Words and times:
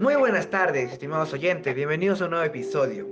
Muy 0.00 0.14
buenas 0.14 0.48
tardes, 0.48 0.92
estimados 0.92 1.32
oyentes, 1.32 1.74
bienvenidos 1.74 2.20
a 2.20 2.26
un 2.26 2.30
nuevo 2.30 2.44
episodio. 2.44 3.08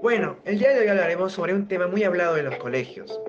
Bueno, 0.00 0.38
el 0.46 0.58
día 0.58 0.70
de 0.70 0.80
hoy 0.80 0.88
hablaremos 0.88 1.34
sobre 1.34 1.52
un 1.52 1.68
tema 1.68 1.88
muy 1.88 2.04
hablado 2.04 2.38
en 2.38 2.46
los 2.46 2.56
colegios, 2.56 3.20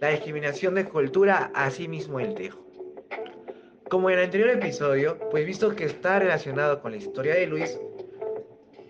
la 0.00 0.08
discriminación 0.08 0.74
de 0.74 0.84
cultura, 0.84 1.52
así 1.54 1.86
mismo 1.86 2.18
el 2.18 2.34
dejo. 2.34 2.58
Como 3.88 4.10
en 4.10 4.18
el 4.18 4.24
anterior 4.24 4.50
episodio, 4.50 5.20
pues 5.30 5.46
visto 5.46 5.76
que 5.76 5.84
está 5.84 6.18
relacionado 6.18 6.82
con 6.82 6.90
la 6.90 6.96
historia 6.96 7.36
de 7.36 7.46
Luis, 7.46 7.78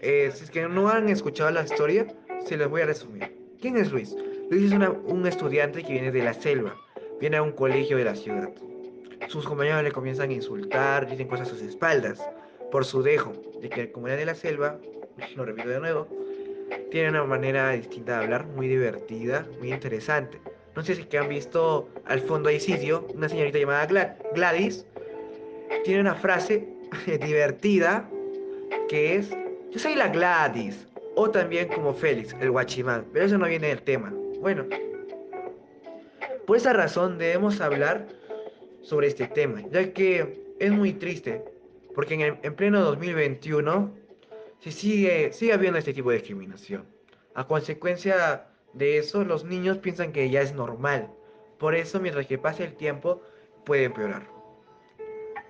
eh, 0.00 0.30
si 0.32 0.44
es 0.44 0.50
que 0.50 0.66
no 0.66 0.88
han 0.88 1.10
escuchado 1.10 1.50
la 1.50 1.62
historia, 1.62 2.06
se 2.46 2.56
los 2.56 2.70
voy 2.70 2.80
a 2.80 2.86
resumir. 2.86 3.36
¿Quién 3.60 3.76
es 3.76 3.92
Luis? 3.92 4.16
Luis 4.50 4.72
es 4.72 4.78
un 5.04 5.26
estudiante 5.26 5.82
que 5.82 5.92
viene 5.92 6.10
de 6.10 6.22
la 6.22 6.32
selva, 6.32 6.74
viene 7.20 7.36
a 7.36 7.42
un 7.42 7.52
colegio 7.52 7.98
de 7.98 8.04
la 8.04 8.16
ciudad. 8.16 8.48
Sus 9.28 9.46
compañeros 9.46 9.82
le 9.82 9.92
comienzan 9.92 10.30
a 10.30 10.32
insultar, 10.32 11.06
dicen 11.06 11.28
cosas 11.28 11.48
a 11.48 11.50
sus 11.50 11.60
espaldas, 11.60 12.18
por 12.72 12.86
su 12.86 13.02
dejo, 13.02 13.32
de 13.60 13.68
que 13.68 13.92
como 13.92 14.08
era 14.08 14.16
de 14.16 14.26
la 14.26 14.34
selva, 14.34 14.78
lo 15.36 15.44
repito 15.44 15.68
de 15.68 15.78
nuevo, 15.78 16.08
tiene 16.90 17.10
una 17.10 17.24
manera 17.24 17.70
distinta 17.70 18.16
de 18.18 18.24
hablar, 18.24 18.46
muy 18.46 18.66
divertida, 18.66 19.46
muy 19.60 19.72
interesante. 19.72 20.40
No 20.74 20.82
sé 20.82 20.94
si 20.96 21.04
que 21.04 21.18
han 21.18 21.28
visto 21.28 21.88
al 22.06 22.20
fondo 22.20 22.48
hay 22.48 22.58
sitio, 22.58 23.06
una 23.14 23.28
señorita 23.28 23.58
llamada 23.58 24.16
Gladys, 24.34 24.86
tiene 25.84 26.00
una 26.00 26.14
frase 26.14 26.66
divertida 27.20 28.08
que 28.88 29.16
es, 29.16 29.30
yo 29.70 29.78
soy 29.78 29.94
la 29.94 30.08
Gladys, 30.08 30.88
o 31.14 31.30
también 31.30 31.68
como 31.68 31.92
Félix, 31.92 32.34
el 32.40 32.50
guachimán, 32.50 33.04
pero 33.12 33.26
eso 33.26 33.36
no 33.36 33.46
viene 33.46 33.68
del 33.68 33.82
tema. 33.82 34.12
Bueno, 34.40 34.64
por 36.46 36.56
esa 36.56 36.72
razón 36.72 37.18
debemos 37.18 37.60
hablar 37.60 38.08
sobre 38.80 39.08
este 39.08 39.26
tema, 39.26 39.62
ya 39.70 39.92
que 39.92 40.42
es 40.58 40.72
muy 40.72 40.94
triste, 40.94 41.44
porque 41.94 42.14
en, 42.14 42.38
en 42.42 42.54
pleno 42.54 42.80
2021 42.80 43.94
se 44.60 44.72
sigue, 44.72 45.32
sigue 45.32 45.52
habiendo 45.52 45.78
este 45.78 45.92
tipo 45.92 46.10
de 46.10 46.16
discriminación. 46.16 46.86
A 47.34 47.46
consecuencia 47.46 48.46
de 48.72 48.98
eso, 48.98 49.24
los 49.24 49.44
niños 49.44 49.78
piensan 49.78 50.12
que 50.12 50.30
ya 50.30 50.40
es 50.40 50.54
normal. 50.54 51.10
Por 51.58 51.74
eso, 51.74 52.00
mientras 52.00 52.26
que 52.26 52.38
pase 52.38 52.64
el 52.64 52.74
tiempo, 52.74 53.22
puede 53.64 53.84
empeorar. 53.84 54.26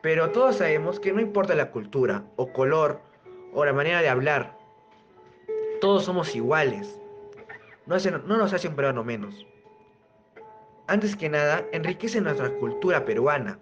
Pero 0.02 0.30
todos 0.30 0.56
sabemos 0.56 0.98
que 0.98 1.12
no 1.12 1.20
importa 1.20 1.54
la 1.54 1.70
cultura, 1.70 2.24
o 2.36 2.52
color, 2.52 3.00
o 3.52 3.64
la 3.64 3.72
manera 3.72 4.00
de 4.00 4.08
hablar, 4.08 4.56
todos 5.80 6.04
somos 6.04 6.34
iguales 6.34 6.98
no, 7.86 7.96
no 7.98 8.36
nos 8.36 8.52
hace 8.52 8.68
un 8.68 8.76
peruano 8.76 9.04
menos. 9.04 9.46
Antes 10.86 11.16
que 11.16 11.28
nada, 11.28 11.64
enriquece 11.72 12.20
nuestra 12.20 12.50
cultura 12.58 13.04
peruana, 13.04 13.58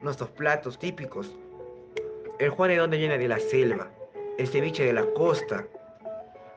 nuestros 0.00 0.30
platos 0.30 0.78
típicos. 0.78 1.36
El 2.40 2.50
Juan 2.50 2.70
de 2.70 2.76
donde 2.78 2.98
de 2.98 3.28
la 3.28 3.38
selva, 3.38 3.88
el 4.38 4.48
ceviche 4.48 4.84
de 4.84 4.92
la 4.92 5.04
costa, 5.12 5.66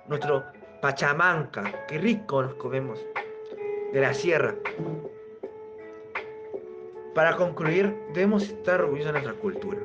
nuestro 0.07 0.43
pachamanca, 0.81 1.85
qué 1.87 1.99
rico 1.99 2.41
nos 2.41 2.55
comemos, 2.55 3.05
de 3.91 4.01
la 4.01 4.13
sierra. 4.13 4.55
Para 7.13 7.35
concluir, 7.35 7.95
debemos 8.13 8.43
estar 8.43 8.81
orgullosos 8.81 9.13
de 9.13 9.19
nuestra 9.19 9.39
cultura, 9.41 9.79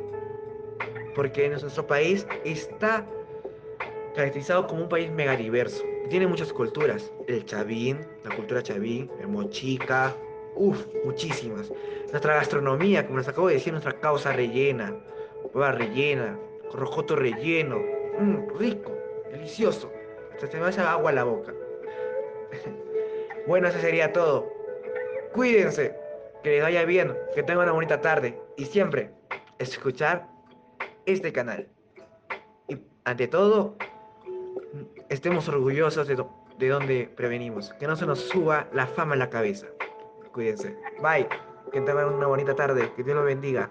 porque 1.15 1.49
nuestro 1.51 1.87
país 1.87 2.27
está 2.45 3.05
caracterizado 4.15 4.67
como 4.67 4.85
un 4.85 4.89
país 4.89 5.11
megadiverso 5.11 5.85
tiene 6.09 6.27
muchas 6.27 6.53
culturas. 6.53 7.13
El 7.27 7.45
chavín, 7.45 7.99
la 8.25 8.35
cultura 8.35 8.63
chavín, 8.63 9.11
el 9.21 9.29
mochica, 9.29 10.15
uff, 10.57 10.87
muchísimas. 11.05 11.71
Nuestra 12.11 12.37
gastronomía, 12.37 13.07
como 13.07 13.19
les 13.19 13.29
acabo 13.29 13.49
de 13.49 13.55
decir, 13.55 13.73
nuestra 13.73 13.99
causa 14.01 14.33
rellena, 14.33 14.95
hueva 15.55 15.73
rellena, 15.73 16.39
rojoto 16.73 17.17
relleno, 17.17 17.81
mmm, 18.19 18.59
rico, 18.59 18.97
delicioso. 19.31 19.91
Hasta 20.33 20.47
se 20.47 20.59
me 20.59 20.67
hace 20.67 20.81
agua 20.81 21.11
a 21.11 21.15
la 21.15 21.25
boca. 21.25 21.53
bueno, 23.47 23.69
eso 23.69 23.79
sería 23.81 24.13
todo. 24.13 24.47
Cuídense, 25.33 25.95
que 26.43 26.51
les 26.51 26.63
vaya 26.63 26.85
bien, 26.85 27.17
que 27.35 27.43
tengan 27.43 27.65
una 27.65 27.73
bonita 27.73 28.01
tarde 28.01 28.41
y 28.57 28.65
siempre 28.65 29.11
escuchar 29.59 30.29
este 31.07 31.33
canal. 31.33 31.69
Y 32.69 32.79
ante 33.05 33.29
todo, 33.29 33.77
estemos 35.09 35.49
orgullosos 35.49 36.07
de, 36.07 36.25
de 36.59 36.69
donde 36.69 37.11
prevenimos, 37.17 37.73
que 37.75 37.87
no 37.87 37.97
se 37.97 38.07
nos 38.07 38.21
suba 38.21 38.69
la 38.73 38.87
fama 38.87 39.15
en 39.15 39.21
la 39.21 39.31
cabeza. 39.31 39.67
Cuídense. 40.33 40.77
Bye. 41.03 41.29
Que 41.73 41.81
tengan 41.81 42.15
una 42.15 42.27
bonita 42.27 42.55
tarde. 42.55 42.93
Que 42.95 43.03
Dios 43.03 43.17
los 43.17 43.25
bendiga. 43.27 43.71